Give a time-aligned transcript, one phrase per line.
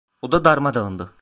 [0.21, 1.13] Oda darmadağındı.